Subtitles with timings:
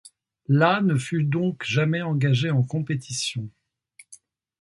[0.47, 3.51] La ne fut donc jamais engagée en compétition.